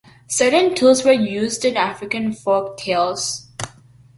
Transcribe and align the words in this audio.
Certain 0.25 0.73
tools 0.73 1.05
were 1.05 1.11
used 1.11 1.63
in 1.63 1.77
African 1.77 2.31
folktales. 2.31 3.45